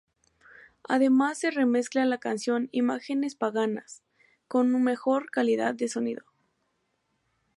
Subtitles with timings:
[0.89, 4.01] Además se remezcla la canción "Imágenes Paganas",
[4.47, 6.23] con una mejor calidad de sonido.